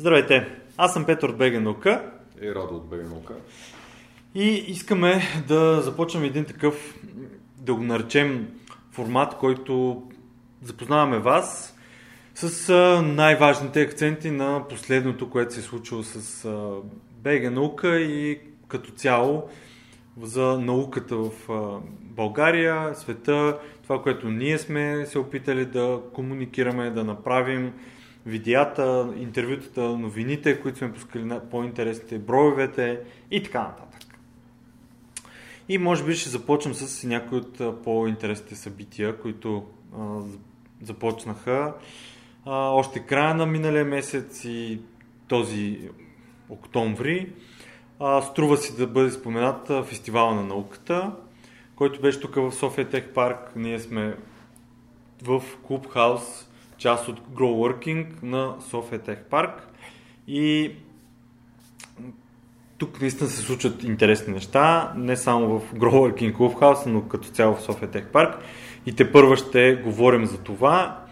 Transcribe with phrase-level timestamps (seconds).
[0.00, 2.10] Здравейте, аз съм Петър от БГ Наука
[2.42, 3.34] И Радо от БГ Наука.
[4.34, 6.94] и искаме да започнем един такъв,
[7.56, 8.48] да го наречем
[8.92, 10.02] формат, който
[10.62, 11.76] запознаваме вас
[12.34, 12.74] с
[13.04, 16.48] най-важните акценти на последното, което се е случило с
[17.22, 19.48] БГ Наука и като цяло
[20.22, 21.30] за науката в
[22.00, 27.72] България, света, това, което ние сме се опитали да комуникираме, да направим,
[28.26, 34.00] видеята, интервютата, новините, които сме пускали на по-интересните, броевете и така нататък.
[35.68, 39.64] И може би ще започнем с някои от по-интересните събития, които
[39.98, 40.20] а,
[40.82, 41.74] започнаха
[42.46, 44.80] а, още края на миналия месец и
[45.28, 45.90] този
[46.48, 47.32] октомври.
[48.00, 51.12] А, струва си да бъде споменат а, фестивала на науката,
[51.76, 53.52] който беше тук в София Тех Парк.
[53.56, 54.16] Ние сме
[55.22, 56.49] в Клуб Хаус,
[56.80, 59.68] част от Grow Working на София Тех Парк.
[60.28, 60.72] И
[62.78, 67.28] тук наистина се случват интересни неща, не само в Grow Working Club House, но като
[67.28, 68.38] цяло в София Тех Парк.
[68.86, 71.04] И те първа ще говорим за това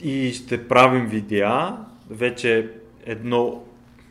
[0.00, 1.76] и ще правим видеа.
[2.10, 2.70] Вече
[3.06, 3.62] едно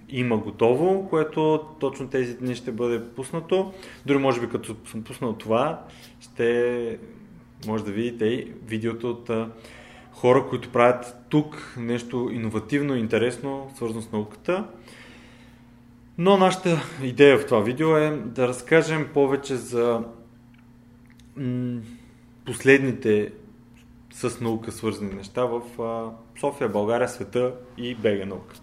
[0.10, 3.74] има готово, което точно тези дни ще бъде пуснато.
[4.06, 5.82] Дори може би като съм пуснал това,
[6.20, 7.00] ще
[7.68, 9.30] може да видите и видеото от
[10.16, 14.68] хора, които правят тук нещо иновативно, интересно, свързано с науката.
[16.18, 20.04] Но нашата идея в това видео е да разкажем повече за
[22.46, 23.32] последните
[24.14, 25.62] с наука свързани неща в
[26.40, 28.56] София, България, света и БГ наука.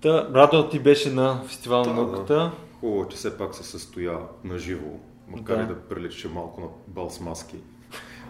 [0.00, 2.34] Та, Радо, ти беше на фестивал на Да, науката.
[2.34, 2.52] да.
[2.80, 4.86] Хубаво, че все пак се състоя на живо,
[5.28, 5.62] макар Да.
[5.62, 7.56] и да прилича малко на бал с маски.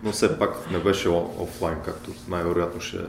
[0.03, 3.01] Но все пак не беше офлайн, както най-вероятно ще е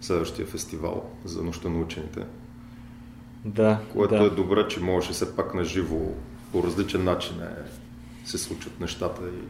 [0.00, 2.20] следващия фестивал за нощта на учените.
[3.44, 4.24] Да, Което да.
[4.24, 5.98] е добре, че можеше все пак на живо
[6.52, 7.48] по различен начин е,
[8.24, 9.42] се случват нещата и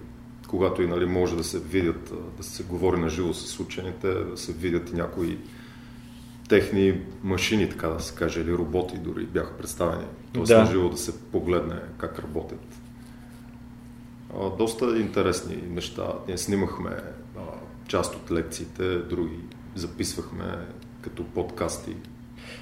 [0.49, 4.37] когато и нали, може да се видят, да се говори на живо с учените, да
[4.37, 5.39] се видят и някои
[6.49, 10.05] техни машини, така да се каже, или роботи дори бяха представени.
[10.33, 10.59] Тоест Да.
[10.59, 12.61] на живо да се погледне как работят.
[14.41, 16.13] А, доста интересни неща.
[16.29, 17.41] Ние снимахме а,
[17.89, 19.39] част от лекциите, други
[19.75, 20.45] записвахме
[21.01, 21.97] като подкасти.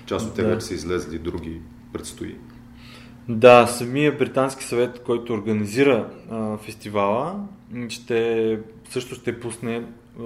[0.07, 0.61] Част от тях Да.
[0.61, 1.61] са излезли, други
[1.93, 2.37] предстои.
[3.29, 7.47] Да, самия британски съвет, който организира а, фестивала,
[7.89, 8.59] ще,
[8.91, 9.85] също ще пусне
[10.21, 10.23] а,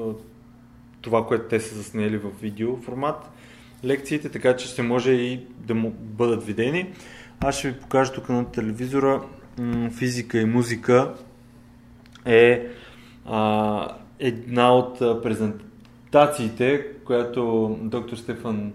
[1.03, 3.31] това, което те са заснели в видео формат
[3.85, 6.93] лекциите, така че ще може и да му бъдат видени.
[7.41, 9.23] Аз ще ви покажа тук на телевизора
[9.91, 11.15] физика и музика
[12.27, 12.67] е
[13.27, 18.73] а, една от презентациите, която доктор Стефан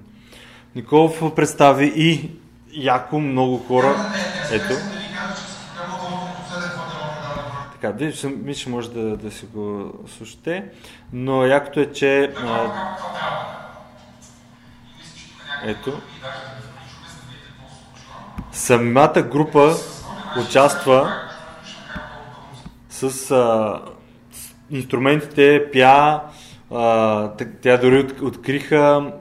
[0.76, 2.32] Николов представи и
[2.74, 3.96] яко много хора.
[4.52, 4.74] Ето.
[7.72, 10.66] Така, вие ще, ще може да, да си го слушате,
[11.14, 12.72] но якото е, че а,
[15.66, 16.02] ето
[18.52, 19.76] самата група
[20.40, 21.29] участва
[23.00, 23.82] с, а,
[24.72, 26.22] инструментите, пя,
[26.72, 29.12] а, тя дори от, откриха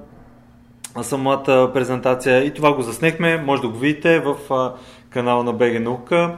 [1.03, 4.75] самата презентация и това го заснехме, може да го видите в а,
[5.11, 6.37] канала на БГ Наука,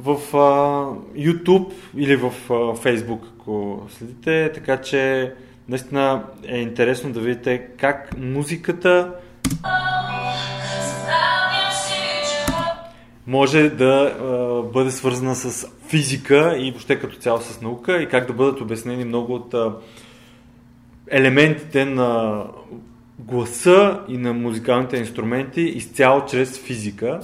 [0.00, 0.38] в а,
[1.18, 5.32] YouTube или в а, Facebook, ако следите, така че
[5.68, 9.12] наистина е интересно да видите как музиката
[13.26, 18.26] може да а, бъде свързана с физика и въобще като цяло с наука и как
[18.26, 19.72] да бъдат обяснени много от а,
[21.10, 22.42] елементите на
[23.18, 27.20] гласа и на музикалните инструменти изцяло чрез физика.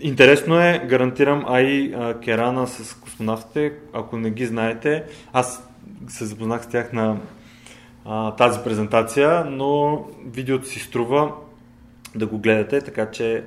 [0.00, 5.68] Интересно е, гарантирам, а и а, Керана с космонавтите, ако не ги знаете, аз
[6.08, 7.16] се запознах с тях на
[8.04, 11.32] а, тази презентация, но видеото си струва
[12.14, 13.44] да го гледате, така че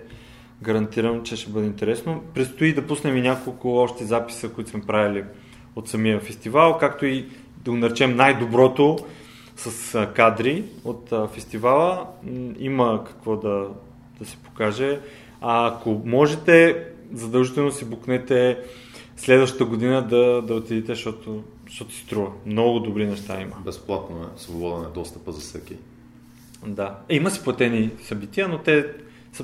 [0.62, 2.24] гарантирам, че ще бъде интересно.
[2.33, 5.24] Предстои да пуснем и няколко още записа, които сме правили
[5.75, 7.25] от самия фестивал, както и
[7.57, 8.98] да го наречем най-доброто
[9.56, 12.07] с кадри от фестивала.
[12.59, 13.68] Има какво да,
[14.19, 15.00] да се покаже.
[15.42, 18.57] А ако можете, задължително си букнете
[19.18, 22.31] следващата година да, да отидете, защото, защото си струва.
[22.45, 23.56] Много добри неща има.
[23.65, 25.75] Безплатно е, свободен е достъпа за всеки.
[26.65, 26.95] Да.
[27.10, 28.86] Е, има си платени събития, но те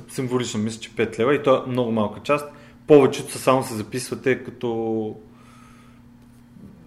[0.10, 2.50] символично, мисля, че 5 лева и то е много малка част.
[2.88, 5.16] Повечето са само се записвате като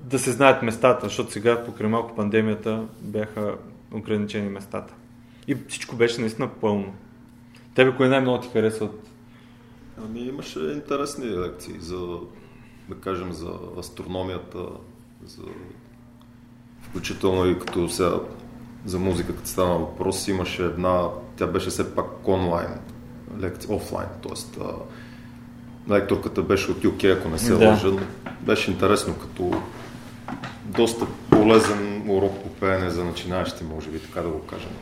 [0.03, 3.55] да се знаят местата, защото сега покрай малко пандемията бяха
[3.93, 4.94] ограничени местата.
[5.49, 6.94] И всичко беше наистина пълно.
[7.75, 9.08] Тебе кое най-много ти харесва от
[10.05, 12.19] Ами имаше интересни лекции за,
[12.88, 14.67] да кажем, за астрономията,
[15.25, 15.43] за
[16.82, 18.20] включително и като сега
[18.85, 22.81] за музика, като стана въпрос, имаше една, тя беше все пак онлайн,
[23.40, 24.62] лекция, офлайн, т.е.
[25.93, 27.69] лекторката беше от UK, ако не се да.
[27.69, 27.90] лъжа.
[28.40, 29.62] Беше интересно, като
[30.64, 34.73] доста полезен урок по пеене за начинаещи, може би, така да го кажем.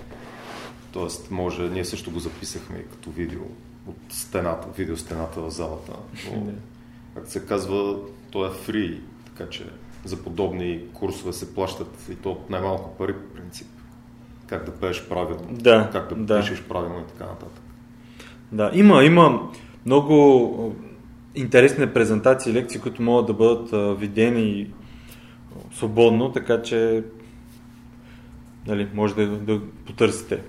[0.92, 3.42] Тоест, може, ние също го записахме и като видео
[3.86, 5.92] от стената, видео стената в залата.
[6.32, 6.42] Но,
[7.14, 7.96] както се казва,
[8.30, 9.66] то е фри, така че
[10.04, 13.68] за подобни курсове се плащат и то най-малко пари по принцип.
[14.46, 17.63] Как да пееш правилно, да, как да, да пишеш правилно и така нататък.
[18.54, 19.50] Да, има, има
[19.86, 20.76] много
[21.34, 24.72] интересни презентации, лекции, които могат да бъдат видени
[25.72, 27.04] свободно, така че
[28.66, 30.42] нали, може да, да потърсите.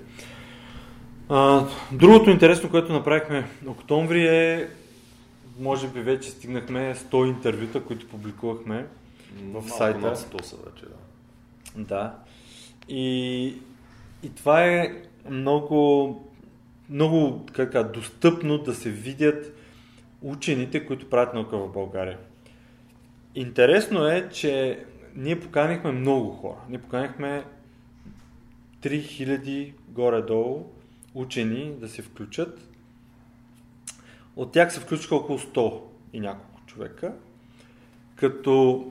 [1.29, 4.69] А, другото интересно, което направихме октомври е,
[5.59, 8.85] може би вече стигнахме 100 интервюта, които публикувахме
[9.41, 9.99] в Малко сайта.
[9.99, 11.83] Над 100 са вече, да.
[11.83, 12.15] Да.
[12.89, 13.45] И,
[14.23, 14.93] и това е
[15.29, 16.24] много,
[16.89, 19.57] много така, достъпно да се видят
[20.21, 22.17] учените, които правят наука в България.
[23.35, 24.83] Интересно е, че
[25.15, 26.57] ние поканихме много хора.
[26.69, 27.43] Ние поканихме
[28.81, 30.65] 3000 горе-долу
[31.13, 32.69] учени да се включат.
[34.35, 35.81] От тях се включиха около 100
[36.13, 37.13] и няколко човека.
[38.15, 38.85] Като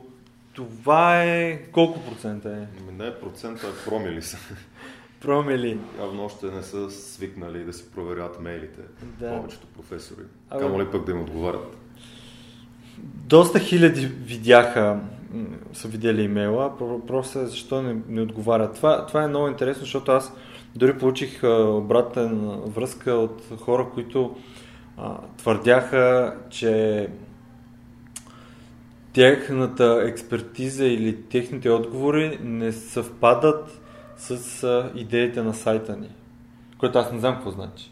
[0.53, 1.63] това е...
[1.63, 2.67] Колко процента е?
[2.81, 4.39] Ами не процента, а промили са.
[5.25, 5.79] Промили.
[6.01, 8.81] Явно още не са свикнали да си проверят мейлите.
[9.21, 9.37] Да.
[9.37, 10.21] Повечето професори.
[10.51, 10.63] Абе...
[10.63, 11.77] Камо ли пък да им отговарят?
[13.15, 15.01] Доста хиляди видяха,
[15.73, 16.73] са видели имейла,
[17.07, 18.75] просто е защо не, не отговарят.
[18.75, 20.33] Това, това е много интересно, защото аз
[20.77, 24.37] дори получих обратен връзка от хора, които
[24.97, 27.09] а, твърдяха, че
[29.13, 33.81] тяхната експертиза или техните отговори не съвпадат
[34.17, 36.09] с а, идеите на сайта ни.
[36.79, 37.91] Което аз не знам какво значи.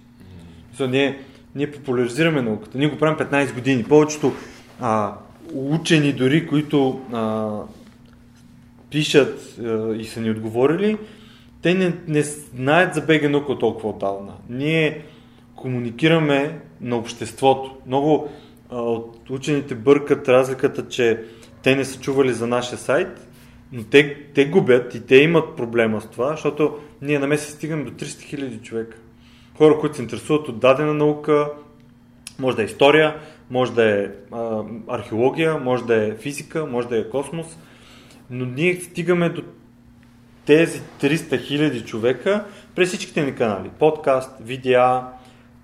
[0.78, 0.86] Mm.
[0.86, 1.20] ние,
[1.54, 2.78] ние популяризираме науката.
[2.78, 3.84] Ние го правим 15 години.
[3.84, 4.32] Повечето
[4.80, 5.14] а,
[5.54, 7.50] учени дори, които а,
[8.90, 10.98] пишат а, и са ни отговорили,
[11.62, 14.32] те не, не знаят за БГ наука толкова отдавна.
[14.48, 15.04] Ние
[15.56, 17.76] комуникираме на обществото.
[17.86, 18.28] Много
[18.70, 21.24] а, от учените бъркат разликата, че
[21.62, 23.28] те не са чували за нашия сайт,
[23.72, 27.84] но те, те губят и те имат проблема с това, защото ние на месец стигаме
[27.84, 28.98] до 300 000 човека.
[29.58, 31.50] Хора, които се интересуват от дадена наука,
[32.38, 33.16] може да е история,
[33.50, 37.58] може да е а, археология, може да е физика, може да е космос,
[38.30, 39.42] но ние стигаме до
[40.46, 43.70] тези 300 хиляди човека през всичките ни канали.
[43.78, 45.02] Подкаст, видеа,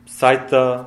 [0.06, 0.84] сайта,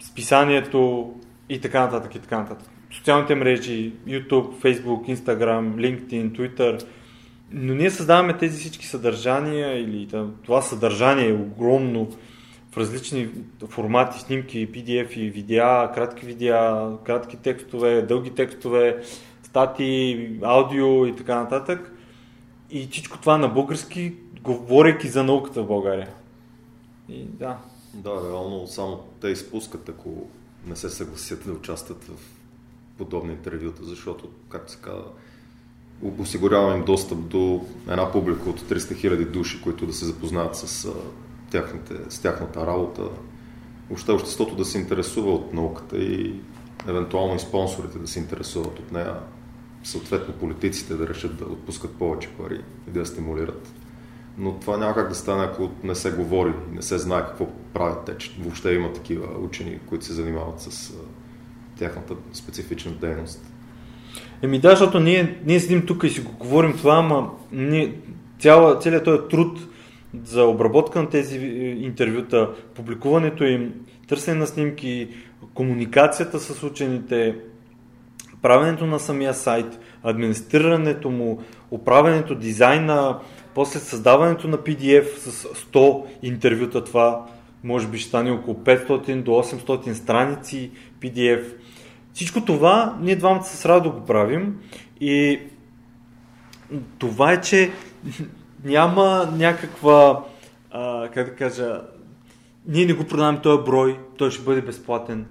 [0.00, 1.12] списанието
[1.48, 2.71] и така нататък и така нататък.
[2.92, 6.84] Социалните мрежи, YouTube, Facebook, Instagram, LinkedIn, Twitter.
[7.50, 10.08] Но ние създаваме тези всички съдържания или
[10.44, 12.08] това съдържание е огромно
[12.72, 13.28] в различни
[13.68, 19.02] формати, снимки, PDF и видеа, кратки видеа, кратки текстове, дълги текстове,
[19.42, 21.92] статии, аудио и така нататък
[22.70, 26.08] и всичко това на български, говорейки за науката в България.
[27.08, 27.58] И да.
[27.94, 30.26] Да, реално само те изпускат, ако
[30.66, 32.41] не се съгласят да участват в
[32.98, 35.04] подобни интервюта, защото, както се казва,
[36.18, 40.88] осигуряваме им достъп до една публика от 300 000 души, които да се запознаят с,
[41.50, 43.02] тяхните, с тяхната работа.
[43.88, 46.40] Въобще обществото да се интересува от науката и
[46.88, 49.16] евентуално и спонсорите да се интересуват от нея
[49.84, 53.72] съответно политиците да решат да отпускат повече пари и да я стимулират.
[54.38, 58.04] Но това няма как да стане, ако не се говори, не се знае какво правят
[58.04, 60.94] те, че въобще има такива учени, които се занимават с
[61.78, 63.52] тяхната специфична дейност.
[64.42, 67.94] Еми да, защото ние, ние седим тук и си го говорим това, ама ние,
[68.38, 69.58] цяла, целият този труд
[70.24, 71.38] за обработка на тези
[71.78, 73.74] интервюта, публикуването им,
[74.08, 75.08] търсене на снимки,
[75.54, 77.36] комуникацията с учените,
[78.42, 83.18] правенето на самия сайт, администрирането му, управенето, дизайна,
[83.54, 87.26] после създаването на PDF с 100 интервюта, това
[87.64, 91.42] може би ще стане около 500 до 800 страници PDF.
[92.14, 94.58] Всичко това ние двамата с радо го правим
[95.00, 95.40] и
[96.98, 97.72] това е, че
[98.64, 100.24] няма някаква,
[100.70, 101.80] а, как да кажа,
[102.66, 105.26] ние не го продаваме този брой, той ще бъде безплатен.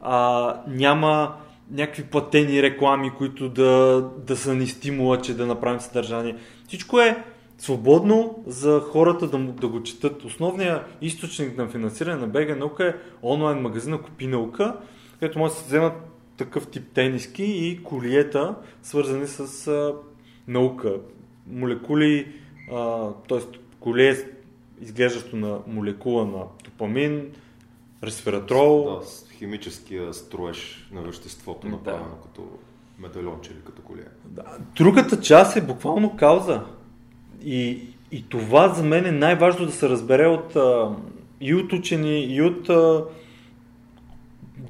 [0.00, 1.34] А, няма
[1.70, 6.36] някакви платени реклами, които да, да са ни стимула, че да направим съдържание.
[6.68, 7.24] Всичко е
[7.58, 10.24] свободно за хората да, да го четат.
[10.24, 14.76] Основният източник на финансиране на БГ наука е онлайн магазина Купи наука,
[15.20, 16.11] където може да се вземат
[16.44, 19.94] такъв тип тениски и колиета, свързани с а,
[20.48, 20.94] наука.
[21.46, 22.32] Молекули,
[23.28, 23.38] т.е.
[23.80, 24.16] колие
[24.80, 27.30] изглеждащо на молекула на допамин,
[28.04, 28.98] ресвератрол.
[28.98, 31.72] Да, с химическия строеж на веществото, Да.
[31.72, 32.48] направено като
[32.98, 34.04] медальонче или като колие.
[34.24, 34.42] Да.
[34.76, 36.62] Другата част е буквално кауза.
[37.44, 37.80] И,
[38.10, 40.96] и това за мен е най-важно да се разбере от, а,
[41.40, 43.04] и от учени, и от а,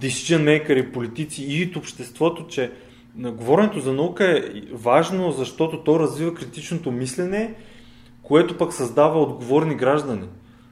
[0.01, 2.73] decision maker, политици, и от обществото, че
[3.17, 7.55] говоренето за наука е важно, защото то развива критичното мислене,
[8.23, 10.27] което пък създава отговорни граждани.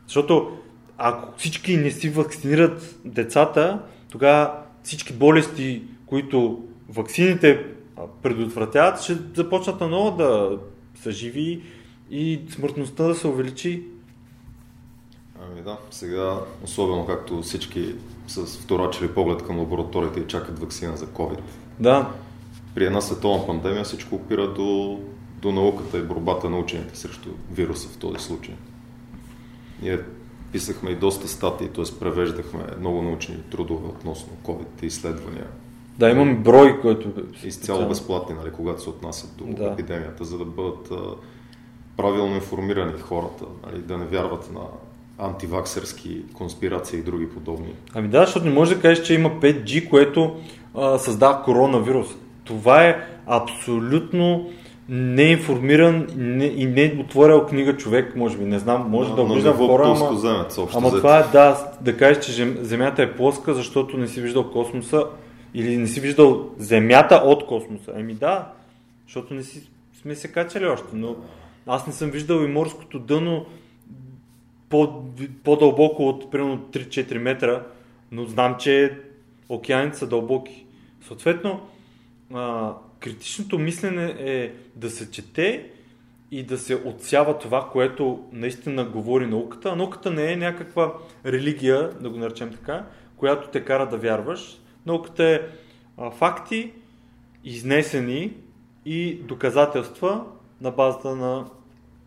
[0.07, 0.59] Защото
[0.99, 7.67] ако всички не си вакцинират децата, тогава всички болести, които ваксините
[8.23, 10.59] предотвратяват, ще започнат наново да
[10.95, 11.63] са живи
[12.11, 13.83] и смъртността да се увеличи.
[15.43, 17.95] Ами да, сега, особено както всички
[18.31, 21.41] с вторачили поглед към лабораторията и чакат вакцина за COVID.
[21.81, 22.11] Да,
[22.75, 25.01] При една световна пандемия всичко опира до,
[25.43, 28.55] до науката и борбата на учените срещу вируса в този случай.
[29.83, 29.99] Ние
[30.53, 31.85] писахме и доста статии, т.е.
[32.01, 35.47] превеждахме много научни трудове относно COVID и изследвания.
[35.99, 37.13] да, имаме брой, който
[37.45, 39.65] Изцяло безплатни, нали, когато се отнасят до Да.
[39.73, 40.93] епидемията, за да бъдат
[41.97, 44.61] правилно информирани хората, нали, да не вярват на
[45.21, 47.73] антиваксерски конспирации и други подобни.
[47.95, 50.37] Ами да, защото не може да кажеш, че има 5G, което
[50.75, 52.07] а, създава коронавирус.
[52.45, 52.97] Това е
[53.27, 54.51] абсолютно
[54.89, 59.57] неинформиран не, и не отворял книга човек, може би, не знам, може На- да обиждам
[59.57, 60.97] хора, ама, общо ама взето.
[60.97, 65.05] това е да, да кажеш, че Земята е плоска, защото не си виждал космоса
[65.55, 67.93] или не си виждал Земята от космоса.
[67.97, 68.49] Еми да,
[69.07, 71.17] защото не си, сме се качали още, но
[71.67, 73.45] аз не съм виждал и морското дъно
[74.71, 75.05] по,
[75.45, 77.63] по-дълбоко от примерно 3-4 метра,
[78.13, 78.99] но знам, че
[79.49, 80.67] океаните са дълбоки.
[81.07, 81.61] Съответно,
[82.35, 85.71] а, критичното мислене е да се чете
[86.31, 89.69] и да се отсява това, което наистина говори науката.
[89.69, 90.95] А науката не е някаква
[91.27, 92.87] религия, да го наречем така,
[93.17, 94.61] която те кара да вярваш.
[94.87, 95.41] Науката е
[95.99, 96.73] а, факти,
[97.45, 98.33] изнесени
[98.85, 100.25] и доказателства
[100.61, 101.47] на базата на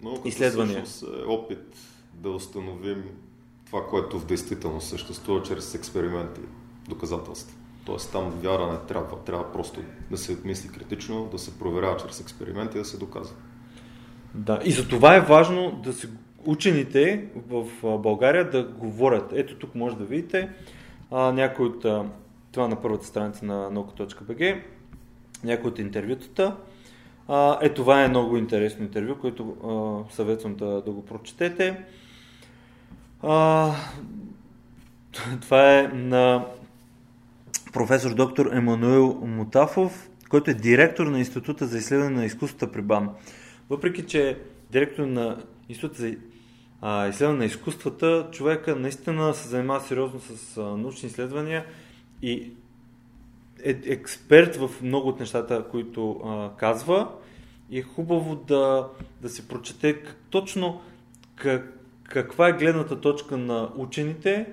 [0.04, 0.84] Науката изследвания.
[0.84, 1.93] всъщност е опит
[2.24, 3.04] да установим
[3.66, 6.42] това, което в действителност съществува чрез експерименти,
[6.90, 7.58] доказателства.
[7.86, 12.22] Тоест там вяра не трябва, трябва просто да се мисли критично, да се проверява чрез
[12.22, 13.36] експерименти и да се доказва.
[14.34, 16.10] Да, и за това е важно да се
[16.46, 19.34] учените в България да говорят.
[19.34, 20.50] Ето тук може да видите
[21.12, 21.86] а, някой от
[22.52, 24.62] това на първата страница на nauka.bg,
[25.44, 26.56] някои от интервютата.
[27.28, 31.84] А, е, това е много интересно интервю, което а, съветвам да, да го прочетете.
[35.42, 36.46] Това е на
[37.74, 43.10] професор доктор Емануел Мутафов, който е директор на Института за изследване на изкуствата при БАН.
[43.70, 44.38] Въпреки, че е
[44.72, 46.08] директор на Института за
[47.10, 51.66] изследване на изкуствата, човека наистина се занимава сериозно с научни изследвания
[52.22, 52.52] и
[53.64, 56.22] е експерт в много от нещата, които
[56.58, 57.12] казва.
[57.70, 58.88] И е хубаво да,
[59.22, 60.82] да се прочете точно
[61.36, 61.83] как,
[62.14, 64.46] каква е гледната точка на учените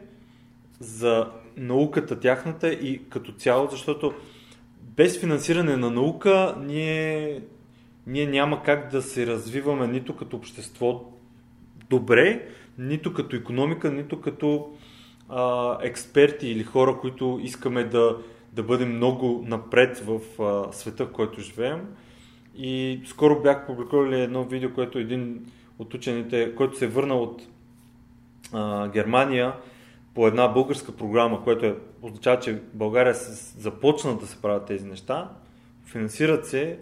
[0.79, 4.15] за науката тяхната и като цяло, защото
[4.83, 7.41] без финансиране на наука ние,
[8.07, 11.13] ние няма как да се развиваме нито като общество
[11.91, 12.49] добре,
[12.79, 14.71] нито като економика, нито като
[15.29, 18.17] а, експерти или хора, които искаме да,
[18.53, 21.87] да бъдем много напред в а, света, в който живеем.
[22.57, 25.47] И скоро бях публикували едно видео, което един
[25.81, 27.43] от учените, който се е върнал от
[28.53, 29.55] а, Германия
[30.15, 34.87] по една българска програма, което е, означава, че България се, започна да се правят тези
[34.87, 35.31] неща.
[35.85, 36.79] Финансират се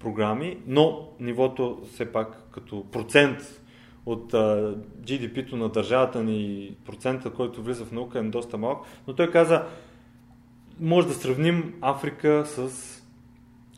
[0.00, 3.62] програми, но нивото все пак като процент
[4.06, 4.32] от
[5.02, 8.78] GDP-то на държавата ни и процента, който влиза в наука е доста малък.
[9.06, 9.66] Но той каза,
[10.80, 12.70] може да сравним Африка с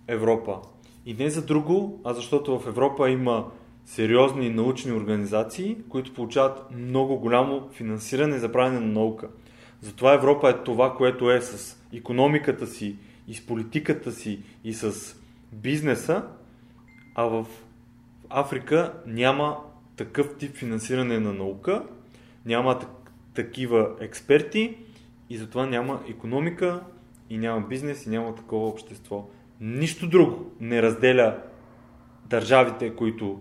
[0.08, 0.58] Европа.
[1.06, 3.50] И не за друго, а защото в Европа има
[3.87, 9.28] сериозни научни организации, които получават много голямо финансиране за правене на наука.
[9.81, 12.97] Затова Европа е това, което е с економиката си,
[13.28, 15.16] и с политиката си, и с
[15.52, 16.25] бизнеса,
[17.14, 17.47] а в
[18.31, 19.57] Африка няма
[19.97, 21.83] такъв тип финансиране на наука,
[22.47, 24.76] няма так- такива експерти
[25.31, 26.81] и затова няма економика
[27.31, 29.28] и няма бизнес и няма такова общество.
[29.61, 31.38] Нищо друго не разделя
[32.26, 33.40] държавите, които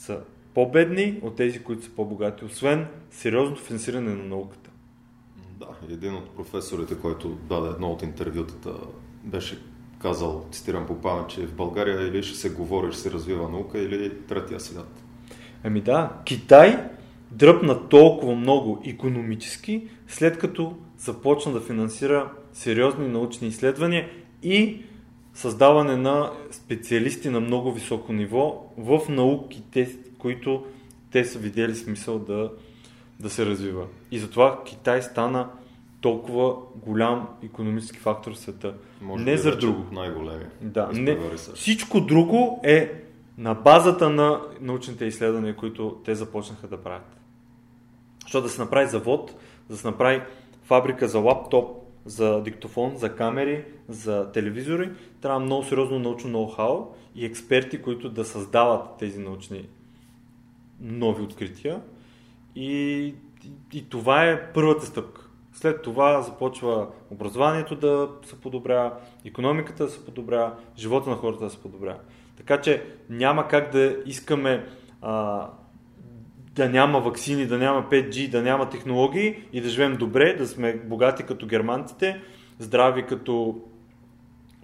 [0.00, 0.20] са
[0.54, 4.70] по-бедни от тези, които са по-богати, освен сериозното финансиране на науката.
[5.58, 8.72] Да, един от професорите, който даде едно от интервютата,
[9.24, 9.62] беше
[9.98, 13.78] казал, цитирам по памет, че в България или ще се говори, ще се развива наука,
[13.78, 15.02] или третия свят.
[15.64, 16.88] Ами да, Китай
[17.30, 24.08] дръпна толкова много економически, след като започна да финансира сериозни научни изследвания
[24.42, 24.82] и
[25.34, 30.66] създаване на специалисти на много високо ниво в науките, които
[31.10, 32.50] те са видели смисъл да,
[33.20, 33.86] да се развива.
[34.10, 35.48] И затова Китай стана
[36.00, 38.74] толкова голям економически фактор в света.
[39.00, 39.84] Може не би за друго.
[39.92, 40.44] Най-големи.
[40.60, 41.18] Да, не,
[41.54, 42.92] всичко друго е
[43.38, 47.16] на базата на научните изследвания, които те започнаха да правят.
[48.22, 49.34] Защото да се направи завод,
[49.70, 50.22] да се направи
[50.62, 54.90] фабрика за лаптоп, за диктофон, за камери, за телевизори,
[55.20, 59.68] трябва много сериозно научно ноу-хау и експерти, които да създават тези научни
[60.80, 61.80] нови открития.
[62.56, 62.72] И,
[63.44, 65.26] и, и това е първата стъпка.
[65.52, 68.92] След това започва образованието да се подобрява,
[69.24, 71.98] економиката да се подобрява, живота на хората да се подобрява.
[72.36, 74.66] Така че няма как да искаме
[75.02, 75.46] а,
[76.54, 80.80] да няма вакцини, да няма 5G, да няма технологии и да живеем добре, да сме
[80.84, 82.20] богати като германците,
[82.58, 83.60] здрави като,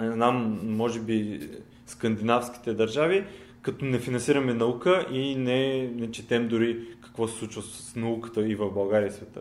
[0.01, 1.41] не знам, може би
[1.87, 3.25] скандинавските държави,
[3.63, 8.55] като не финансираме наука и не, не четем дори какво се случва с науката и
[8.55, 9.41] в България и света.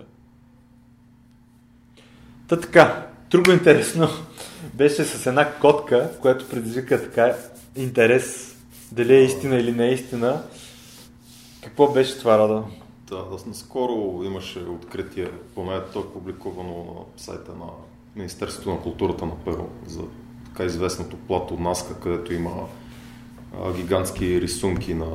[2.47, 4.07] Та така, друго интересно
[4.73, 7.35] беше с една котка, която предизвика така
[7.75, 8.57] интерес,
[8.91, 10.43] дали е истина или не е истина.
[11.65, 12.63] Какво беше това, Рада?
[13.09, 17.65] Да, аз наскоро имаше откритие, поне то е публикувано на сайта на
[18.15, 20.01] Министерството на културата на Перу за
[20.45, 22.51] така известното плато Наска, където има
[23.61, 25.07] а, гигантски рисунки на,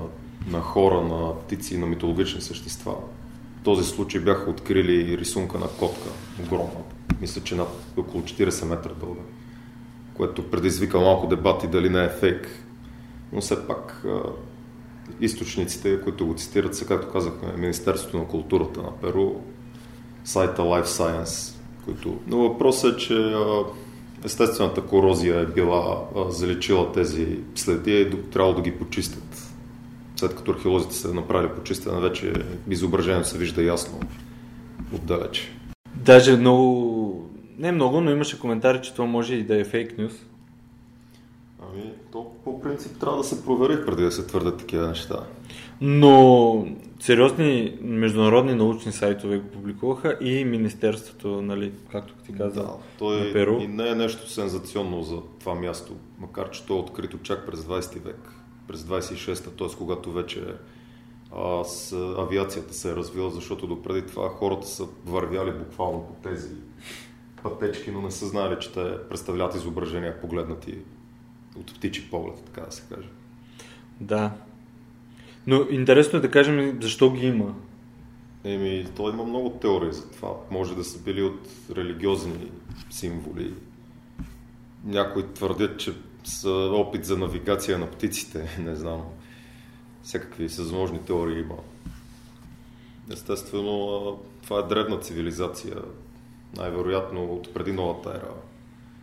[0.48, 2.94] на хора, на птици и на митологични същества.
[3.60, 6.08] В този случай бяха открили рисунка на котка,
[6.44, 6.80] огромна,
[7.20, 9.22] мисля, че над около 40 метра дълга,
[10.14, 12.64] което предизвика малко дебати дали не е фейк.
[13.32, 14.22] Но все пак а,
[15.20, 19.30] източниците, които го цитират, са, както казахме, Министерството на културата на Перу,
[20.24, 22.18] сайта Life Science, които...
[22.26, 23.34] Но въпросът е, че
[24.24, 29.52] естествената корозия е била заличила тези следи и трябвало да ги почистят.
[30.16, 32.32] След като археолозите са направили почистене, вече
[32.70, 34.00] изображението се вижда ясно
[34.94, 35.52] отдалече.
[35.94, 40.12] Даже много, не много, но имаше коментари, че това може и да е фейк нюс.
[41.72, 45.26] Ами, то по принцип трябва да се провери преди да се твърдят такива неща.
[45.80, 46.66] Но
[47.00, 53.20] сериозни международни научни сайтове го публикуваха и Министерството, нали, както ти каза, Да, то е,
[53.20, 53.58] на Перу.
[53.60, 57.60] и не е нещо сензационно за това място, макар че то е открито чак през
[57.60, 58.32] 20 век,
[58.68, 59.76] през 26-та, т.е.
[59.78, 60.44] когато вече
[61.36, 66.54] а, с, авиацията се е развила, защото допреди това хората са вървяли буквално по тези
[67.42, 70.78] пътечки, но не са знали, че те представляват изображения погледнати
[71.56, 73.08] от птичи поглед, така да се каже.
[74.00, 74.32] Да.
[75.46, 77.54] Но интересно е да кажем защо ги има.
[78.44, 80.34] Еми, то има много теории за това.
[80.50, 82.50] Може да са били от религиозни
[82.90, 83.54] символи.
[84.84, 88.56] Някои твърдят, че са опит за навигация на птиците.
[88.58, 89.02] Не знам.
[90.02, 91.56] Всякакви съзможни теории има.
[93.12, 95.76] Естествено, това е древна цивилизация.
[96.56, 98.34] Най-вероятно от преди новата ера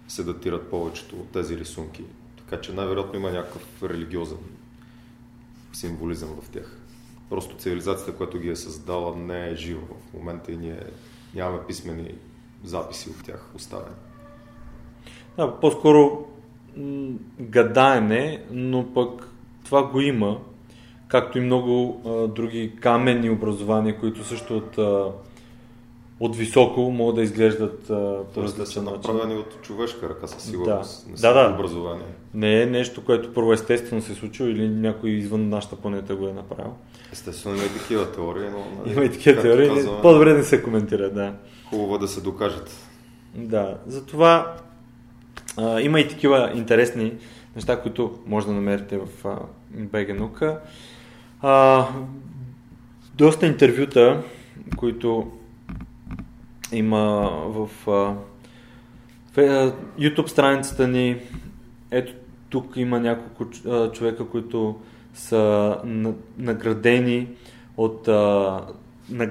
[0.08, 2.04] се датират повечето от тези рисунки.
[2.50, 4.38] Така че най-вероятно има някакъв религиозен
[5.74, 6.78] символизъм в тях.
[7.30, 10.80] Просто цивилизацията, която ги е създала, не е жива в момента и ние
[11.36, 12.12] нямаме писмени
[12.64, 13.96] записи от тях оставени.
[15.38, 16.26] Да, по-скоро
[17.40, 19.30] гадаене, но пък
[19.66, 20.40] това го има,
[21.08, 25.12] както и много а, други каменни образования, които също от, а,
[26.20, 28.98] от високо могат да изглеждат а, по Тоест да са различен начин.
[28.98, 31.04] направени от човешка ръка със сигурност.
[31.06, 31.10] Да.
[31.10, 31.54] Не Да, са да.
[31.56, 32.06] образование.
[32.34, 36.28] Не е нещо, което първо естествено се е случило или някой извън нашата планета го
[36.28, 36.74] е направил.
[37.14, 40.64] Естествено има и такива теории, но нали, Има и такива теории, казваме, по-добре не се
[40.64, 41.34] коментира, да.
[41.70, 42.72] хубаво е да се докажат.
[43.36, 44.56] Да, затова
[45.58, 47.14] а, има и такива интересни
[47.56, 49.38] неща, които може да намерите в а,
[49.78, 50.60] BG Наука.
[51.42, 51.86] А,
[53.16, 54.24] доста интервюта,
[54.78, 55.32] които
[56.72, 57.70] има в
[59.36, 61.18] фе- а, YouTube страницата ни.
[61.92, 62.14] Ето
[62.50, 63.46] тук има няколко
[63.94, 64.80] човека, които
[65.14, 67.28] са на- наградени
[67.78, 69.30] от на,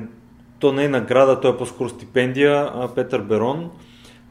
[0.59, 3.71] то не е награда, то е по-скоро стипендия Петър Берон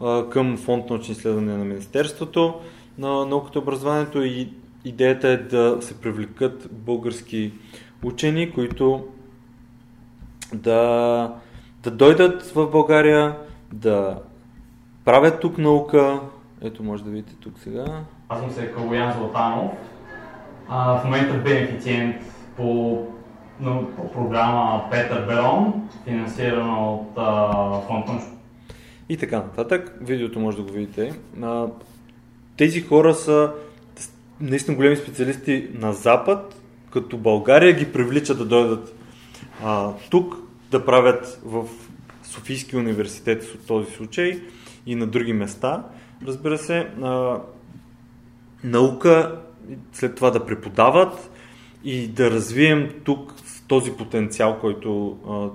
[0.01, 2.53] а, към фонд научни изследвания на Министерството
[2.97, 4.49] на науката и образованието и
[4.85, 7.53] идеята е да се привлекат български
[8.03, 9.07] учени, които
[10.53, 11.33] да,
[11.85, 13.37] да дойдат в България,
[13.73, 14.19] да
[15.05, 16.19] правят тук наука.
[16.61, 17.85] Ето, може да видите тук сега.
[18.29, 19.71] Аз съм се Калоян Златанов.
[20.69, 22.15] А, в момента бенефициент
[22.57, 22.99] по,
[23.59, 28.05] но, по програма Петър Берон, финансирана от а, фонд
[29.09, 29.97] И така нататък.
[30.01, 31.19] Видеото може да го видите.
[31.41, 31.67] А,
[32.57, 33.51] тези хора са
[34.41, 38.95] наистина големи специалисти на Запад, като България ги привлича да дойдат
[39.63, 41.67] а, тук да правят в
[42.23, 44.41] Софийски университет в този случай
[44.85, 45.83] и на други места.
[46.27, 47.41] Разбира се, а,
[48.63, 49.41] наука,
[49.93, 51.31] след това да преподават
[51.83, 53.33] и да развием тук
[53.67, 55.49] този потенциал, който а,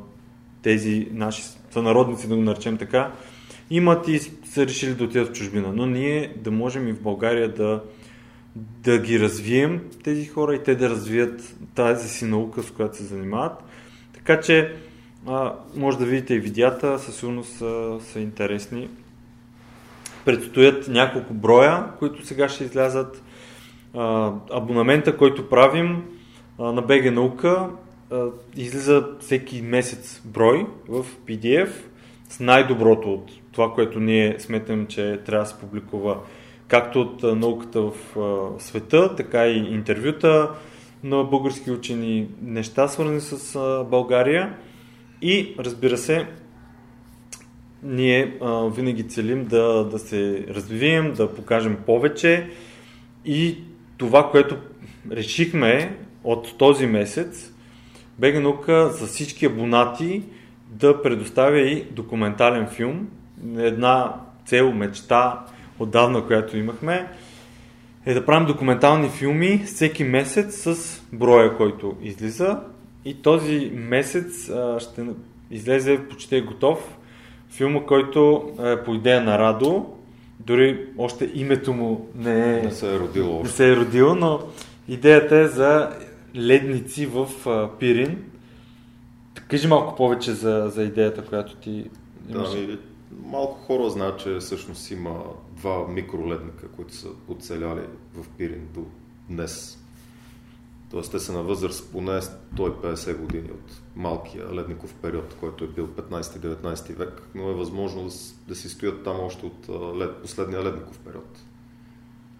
[0.62, 3.12] тези наши сънародници, да го наречем така,
[3.70, 5.72] имат и са решили да отидат в чужбина.
[5.72, 7.82] Но ние да можем и в България да,
[8.56, 13.04] да ги развием тези хора и те да развият тази си наука, с която се
[13.04, 13.64] занимават.
[14.12, 14.76] Така че
[15.26, 18.88] а, може да видите и видеята, със сигурност са, са интересни.
[20.24, 23.22] Предстоят няколко броя, които сега ще излязат.
[23.96, 26.04] А, абонамента, който правим
[26.58, 27.68] а, на БГ Наука,
[28.12, 31.70] а, излиза всеки месец брой в PDF
[32.28, 36.18] с най-доброто от това, което ние сметнем, че трябва да се публикува
[36.68, 37.92] както от науката в
[38.58, 40.50] света, така и интервюта
[41.04, 43.58] на български учени, неща свързани с
[43.90, 44.54] България
[45.22, 46.26] и разбира се,
[47.82, 52.50] ние а, винаги целим да, да се развием, да покажем повече
[53.24, 53.58] и
[53.96, 54.56] това, което
[55.10, 57.52] решихме от този месец,
[58.20, 60.22] наука за всички абонати
[60.68, 63.08] да предоставя и документален филм.
[63.58, 64.14] Една
[64.46, 65.44] цел, мечта
[65.78, 67.08] отдавна, която имахме,
[68.06, 72.60] е да правим документални филми всеки месец с броя, който излиза.
[73.04, 75.06] И този месец а, ще
[75.50, 76.98] излезе почти е готов
[77.50, 79.86] филма, който е по идея на Радо.
[80.40, 83.42] Дори още името му не, е, не се е родило.
[83.42, 84.40] Не се е родило, но
[84.88, 85.90] идеята е за
[86.36, 88.24] ледници в а, Пирин.
[89.48, 91.90] Кажи малко повече за, за идеята, която ти
[92.30, 92.50] имаш.
[92.50, 92.78] Да,
[93.24, 97.82] малко хора знаят, че всъщност има два микроледника, които са оцеляли
[98.14, 98.84] в Пирин до
[99.28, 99.79] днес.
[100.90, 105.86] Тоест те са на възраст поне 150 години от малкия ледников период, който е бил
[105.86, 108.14] 15-19 век, но е възможно да,
[108.48, 111.38] да си стоят там още от лед, последния ледников период.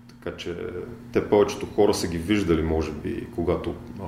[0.08, 0.56] Така че
[1.12, 4.04] те повечето хора са ги виждали, може би, когато а,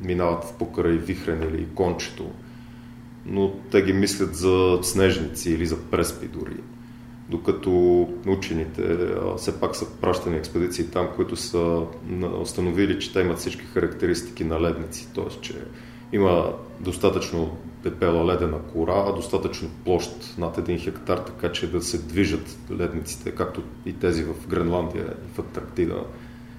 [0.00, 2.30] минават покрай вихрен или кончето,
[3.26, 6.56] но те ги мислят за снежници или за преспи дори
[7.28, 8.96] докато учените
[9.36, 11.82] все пак са пращани експедиции там, които са
[12.40, 15.40] установили, че те имат всички характеристики на ледници, т.е.
[15.40, 15.54] че
[16.12, 22.58] има достатъчно дебела ледена кора, достатъчно площ над 1 хектар, така че да се движат
[22.78, 26.04] ледниците, както и тези в Гренландия и в Антарктида.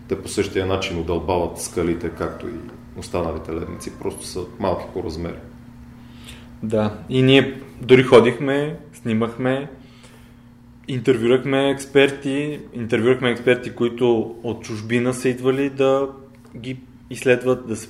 [0.08, 5.40] Те по същия начин удълбават скалите, както и останалите ледници, просто са малки по размери.
[6.64, 9.70] Да, и ние дори ходихме, снимахме,
[10.90, 16.10] интервюрахме експерти, интервюрахме експерти, които от чужбина са идвали да
[16.58, 16.78] ги
[17.10, 17.90] изследват, да се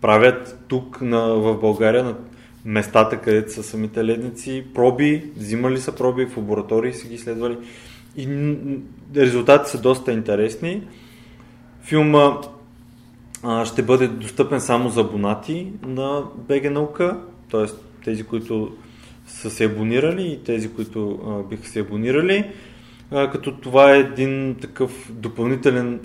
[0.00, 2.14] правят тук на, в България на
[2.64, 7.58] местата, където са самите ледници, проби, взимали са проби в лаборатории, са ги изследвали
[8.16, 8.28] и
[9.16, 10.82] резултатите са доста интересни.
[11.82, 12.40] Филма
[13.42, 17.64] а, ще бъде достъпен само за абонати на БГ Наука, т.е.
[18.04, 18.76] тези, които
[19.26, 22.50] са се абонирали и тези, които а, биха се абонирали,
[23.10, 26.00] а, като това е един такъв допълнителен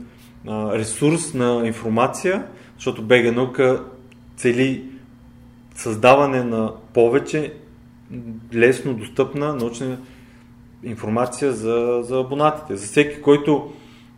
[0.48, 3.84] а, ресурс на информация, защото БГ наука
[4.36, 4.84] цели
[5.76, 7.54] създаване на повече
[8.54, 9.98] лесно достъпна научна
[10.84, 12.76] информация за, за абонатите.
[12.76, 13.74] За всеки, който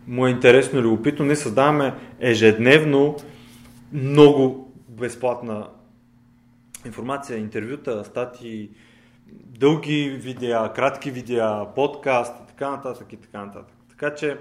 [0.06, 3.16] му е интересно и любопитно, ние създаваме ежедневно
[3.92, 5.66] много безплатна
[6.86, 8.70] информация, интервюта, статии,
[9.32, 13.76] дълги видеа, кратки видеа, подкаст и така нататък и така нататък.
[13.88, 14.38] Така че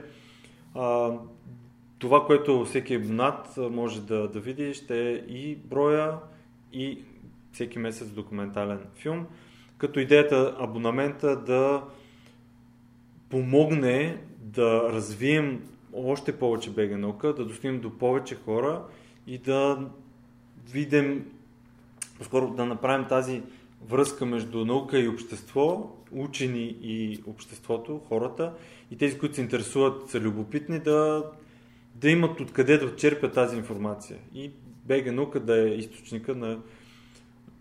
[0.75, 1.11] а,
[1.99, 6.17] това, което всеки абонат може да, да види, ще е и броя,
[6.73, 7.03] и
[7.51, 9.25] всеки месец документален филм,
[9.77, 11.83] като идеята абонамента да
[13.29, 15.61] помогне да развием
[15.93, 18.83] още повече бега наука, да достигнем до повече хора
[19.27, 19.89] и да
[20.71, 21.25] видим,
[22.17, 23.41] по-скоро да направим тази
[23.89, 28.53] връзка между наука и общество, учени и обществото, хората
[28.91, 31.23] и тези, които се интересуват, са любопитни да,
[31.95, 34.17] да имат откъде да черпят тази информация.
[34.33, 34.51] И
[34.85, 36.59] БГ наука да е източника на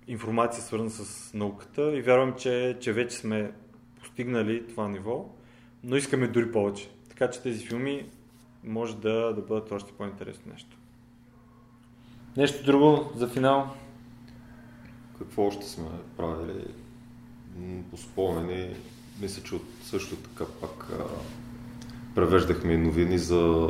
[0.08, 3.52] информация свързана с науката и вярвам, че, че вече сме
[4.00, 5.28] постигнали това ниво,
[5.84, 6.90] но искаме дори повече.
[7.08, 8.06] Така че тези филми
[8.64, 10.76] може да, да бъдат още по-интересно нещо.
[12.36, 13.74] Нещо друго за финал?
[15.22, 15.84] Какво още сме
[16.16, 16.64] правили?
[17.90, 18.74] По спомени,
[19.20, 21.04] мисля, че от също така пак а,
[22.14, 23.68] превеждахме новини за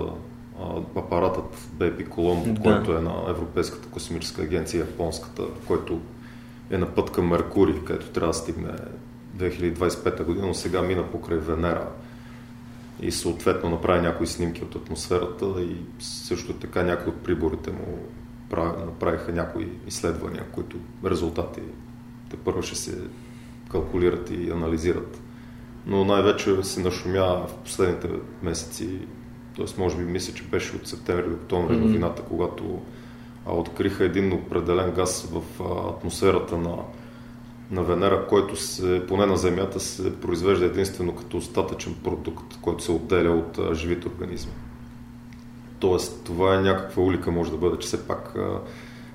[0.61, 2.63] а, апаратът BP Colombo, да.
[2.63, 6.01] който е на Европейската космическа агенция, японската, който
[6.71, 8.71] е на път към Меркурий, където трябва да стигне
[9.37, 11.89] 2025 година, но сега мина покрай Венера
[13.01, 17.99] и съответно направи някои снимки от атмосферата и също така някои от приборите му
[18.57, 21.61] направиха някои изследвания, които резултати
[22.33, 22.99] те първо ще се
[23.71, 25.21] калкулират и анализират.
[25.87, 28.09] Но най-вече се нашумя в последните
[28.43, 28.99] месеци,
[29.57, 29.81] т.е.
[29.81, 31.81] може би мисля, че беше от септември до октомври mm-hmm.
[31.81, 32.81] новината, когато
[33.47, 36.77] а, откриха един определен газ в а, атмосферата на,
[37.71, 42.93] на Венера, който се, поне на Земята се произвежда единствено като остатъчен продукт, който се
[42.93, 44.53] отделя от а, живите организми.
[45.83, 48.35] Тоест, това е някаква улика, може да бъде, че все пак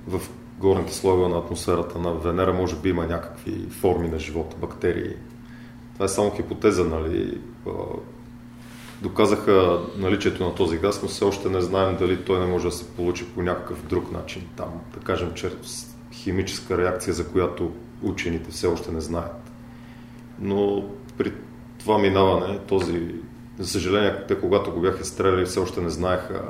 [0.08, 0.22] в
[0.60, 5.14] горните слоеве на атмосферата на Венера може би има някакви форми на живота, бактерии.
[5.94, 7.42] Това е само хипотеза, нали?
[9.02, 12.72] доказаха наличието на този газ, но все още не знаем дали той не може да
[12.72, 14.70] се получи по някакъв друг начин там.
[14.94, 19.52] Да кажем, чрез химическа реакция, за която учените все още не знаят.
[20.40, 21.34] Но при
[21.80, 23.16] това минаване, този,
[23.60, 26.44] за съжаление, те когато го бяха стреляли, все още не знаеха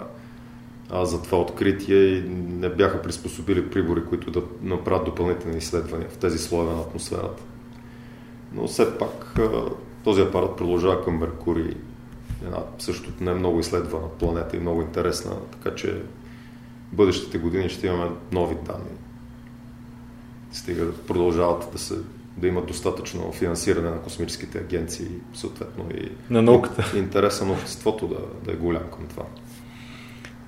[0.89, 6.17] а, за това откритие и не бяха приспособили прибори, които да направят допълнителни изследвания в
[6.17, 7.43] тези слоеве на атмосферата.
[8.53, 9.39] Но все пак
[10.03, 11.73] този апарат продължава към Меркурий
[12.45, 16.01] една също не много изследвана планета и много интересна, така че
[16.91, 18.97] бъдещите години ще имаме нови данни.
[20.51, 21.97] Стига продължават да се
[22.37, 26.97] да имат достатъчно финансиране на космическите агенции, съответно и на науката.
[26.97, 29.23] интереса на обществото да, да е голям към това.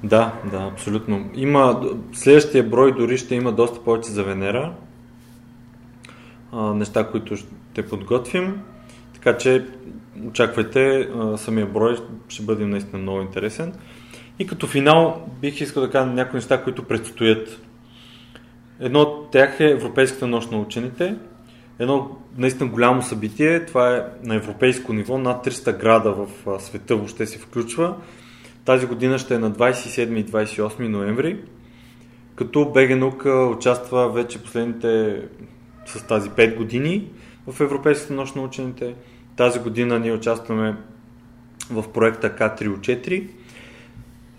[0.04, 1.30] Да, да, абсолютно.
[1.36, 4.74] Има, следващия брой дори ще има доста повече за Венера.
[6.52, 8.62] А, неща, които ще подготвим.
[9.14, 9.66] Така че
[10.28, 11.98] очаквайте, самия брой
[12.28, 13.74] ще бъде наистина много интересен.
[14.40, 17.62] И като финал бих искал да кажа някои неща, които предстоят.
[18.80, 21.16] Едно от тях е Европейската нощ на учените.
[21.80, 23.66] Едно наистина голямо събитие.
[23.66, 25.18] Това е на европейско ниво.
[25.18, 26.28] Над 300 града в
[26.60, 27.96] света въобще се включва.
[28.66, 31.40] Тази година ще е на 27 и 28 ноември.
[32.36, 33.26] Като БГ
[33.58, 35.22] участва вече последните
[35.86, 37.08] с тази 5 години
[37.48, 38.96] в Европейската нощ на учените.
[39.36, 40.76] Тази година ние участваме
[41.72, 43.28] в проекта К3O4.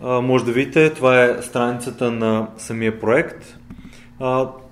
[0.01, 3.59] може да видите, това е страницата на самия проект.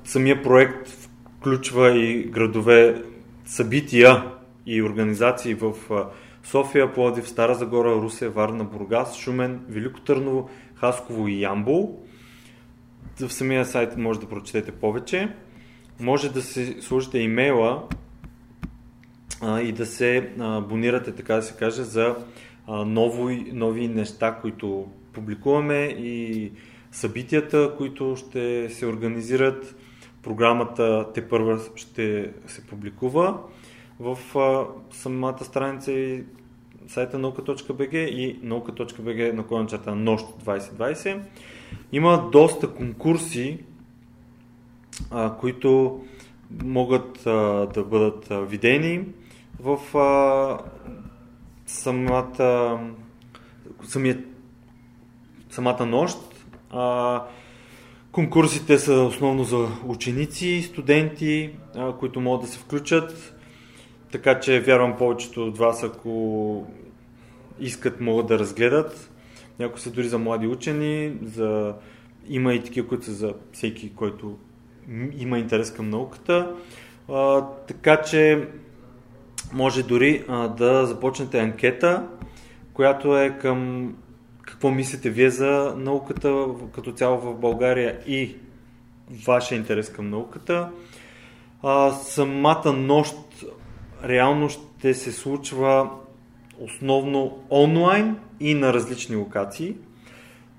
[0.05, 0.98] самия проект
[1.39, 3.03] включва и градове,
[3.45, 4.25] събития
[4.67, 5.73] и организации в
[6.45, 11.99] София, Плодив, Стара Загора, Русе, Варна, Бургас, Шумен, Велико Търново, Хасково и Ямбол.
[13.21, 15.29] В самия сайт може да прочетете повече.
[16.01, 17.83] Може да се служите имейла
[19.43, 22.17] а, и да се абонирате, така да се каже, за
[22.67, 26.53] а, нови, нови неща, които публикуваме и
[26.93, 29.77] събитията, които ще се организират.
[30.29, 33.39] Програмата те първа ще се публикува
[34.01, 36.25] в а, самата страница и
[36.87, 41.21] сайта наука.bg и наука.bg на кончата нощ 2020.
[41.93, 43.59] Има доста конкурси,
[45.11, 46.01] а, които
[46.65, 49.05] могат а, да бъдат а, видени
[49.61, 50.59] в а,
[51.67, 52.81] самата,
[53.85, 54.25] самия,
[55.51, 56.19] самата нощ.
[56.71, 57.23] А,
[58.19, 61.51] конкурсите са основно за ученици, студенти,
[61.99, 63.35] които могат да се включат.
[64.13, 66.67] Така че вярвам повечето от вас, ако
[67.61, 69.11] искат, могат да разгледат.
[69.59, 71.75] Някои са дори за млади учени, за...
[72.29, 74.39] има и такива, които са за всеки, който
[75.19, 76.55] има интерес към науката.
[77.09, 78.49] А, така че
[79.53, 82.07] може дори а, да започнете анкета,
[82.73, 83.93] която е към
[84.49, 88.37] какво мислите вие за науката като цяло в България и
[89.27, 90.69] вашия интерес към науката.
[91.63, 93.17] А, самата нощ
[94.05, 95.91] реално ще се случва
[96.61, 99.75] основно онлайн и на различни локации.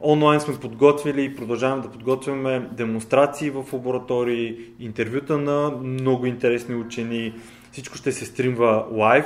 [0.01, 7.33] Онлайн сме подготвили и продължаваме да подготвяме демонстрации в лаборатории, интервюта на много интересни учени,
[7.71, 9.25] всичко ще се стримва лайв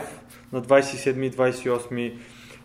[0.53, 2.13] на 27 и 28.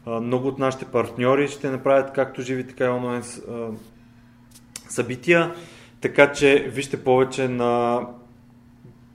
[0.08, 3.22] Много от нашите партньори ще направят както живи, така и онлайн
[4.88, 5.54] събития,
[6.00, 8.00] така че вижте повече на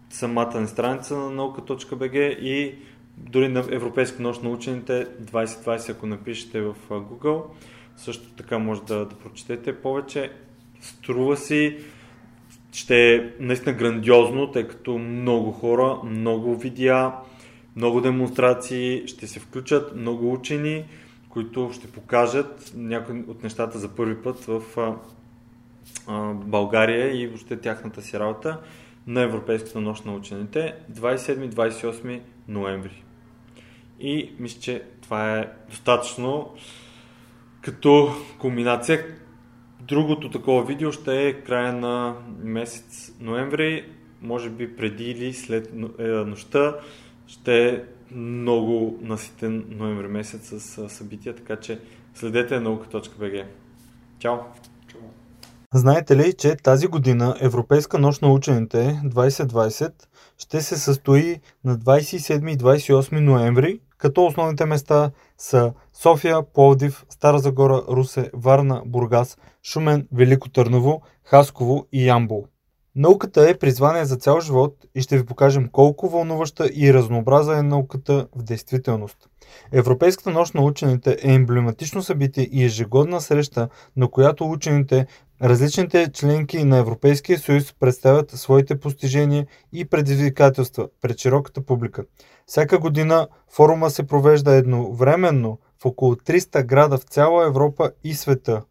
[0.10, 2.76] самата ни страница на наука.бг и
[3.18, 7.44] дори на Европейска нощ на учените 2020, ако напишете в Google,
[7.98, 10.32] също така може да, да прочетете повече.
[10.82, 11.78] Струва си,
[12.72, 17.12] ще е наистина грандиозно, тъй като много хора, много видеа,
[17.76, 20.86] много демонстрации ще се включат, много учени,
[21.30, 24.62] които ще покажат някои от нещата за първи път в
[26.34, 28.60] България и въобще тяхната си работа
[29.08, 33.04] на Европейската нощ на учените 27-28 ноември.
[34.00, 36.54] И мисля, че това е достатъчно
[37.62, 39.06] като комбинация.
[39.82, 43.86] Другото такова видео ще е края на месец ноември,
[44.22, 46.76] може би преди или след е, нощта.
[47.34, 51.80] Ще е много наситен ноември месец с събития, така че
[52.16, 53.46] следете наука.bg.
[54.20, 54.36] Чао!
[55.74, 59.92] Знаете ли, че тази година Европейска нощ на учените 2020
[60.38, 67.40] ще се състои на 27 и 28 ноември, като основните места са София, Пловдив, Стара
[67.40, 72.48] Загора, Русе, Варна, Бургас, Шумен, Велико Търново, Хасково и Ямбол.
[72.96, 77.62] Науката е призвание за цял живот и ще ви покажем колко вълнуваща и разнообраза е
[77.62, 79.18] науката в действителност.
[79.72, 85.08] Европейската нощ на учените е емблематично събитие и ежегодна среща, на която учените,
[85.42, 92.04] различните членки на Европейския съюз представят своите постижения и предизвикателства пред широката публика.
[92.46, 98.64] Всяка година форума се провежда едновременно в около 300 града в цяла Европа и света.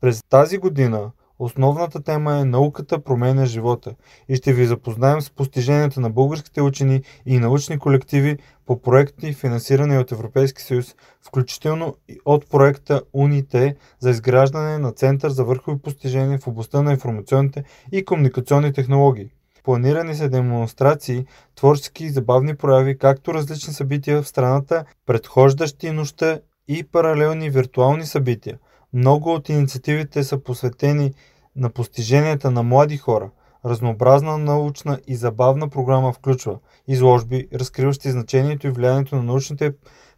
[0.00, 3.94] През тази година Основната тема е Науката променя живота
[4.28, 9.98] и ще ви запознаем с постиженията на българските учени и научни колективи по проекти, финансирани
[9.98, 10.94] от Европейски съюз,
[11.26, 16.92] включително и от проекта УНИТЕ за изграждане на Център за върхови постижения в областта на
[16.92, 19.30] информационните и комуникационни технологии.
[19.64, 26.84] Планирани са демонстрации, творчески и забавни прояви, както различни събития в страната, предхождащи нощта и
[26.84, 28.58] паралелни виртуални събития.
[28.94, 31.14] Много от инициативите са посветени
[31.56, 33.30] на постиженията на млади хора.
[33.64, 39.72] Разнообразна научна и забавна програма включва изложби, разкриващи значението и влиянието на научните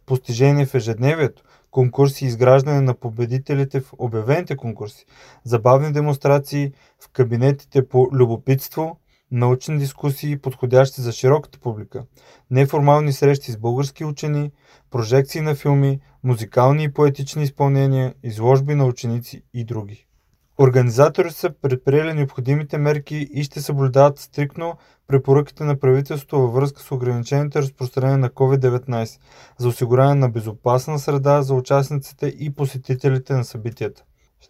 [0.05, 5.05] постижения в ежедневието, конкурси и изграждане на победителите в обявените конкурси,
[5.43, 8.97] забавни демонстрации в кабинетите по любопитство,
[9.31, 12.05] научни дискусии, подходящи за широката публика,
[12.51, 14.51] неформални срещи с български учени,
[14.91, 20.05] прожекции на филми, музикални и поетични изпълнения, изложби на ученици и други.
[20.59, 26.91] Организаторите са предприели необходимите мерки и ще съблюдават стрикно препоръките на правителството във връзка с
[26.91, 29.19] ограничените разпространение на COVID-19
[29.57, 34.03] за осигуряване на безопасна среда за участниците и посетителите на събитията.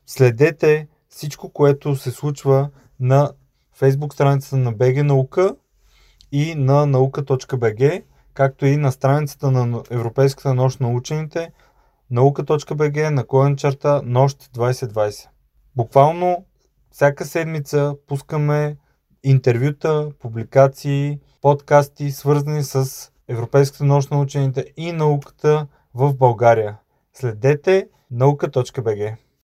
[0.05, 3.31] Следете всичко, което се случва на
[3.75, 5.55] фейсбук страницата на BG наука
[6.31, 11.51] и на наука.bg, както и на страницата на Европейската нощ на учените
[12.11, 15.27] наука.bg наклонен черта нощ 2020.
[15.75, 16.45] Буквално
[16.91, 18.77] всяка седмица пускаме
[19.23, 26.77] интервюта, публикации, подкасти, свързани с Европейската нощ на учените и науката в България.
[27.13, 29.24] Следете наука.бг.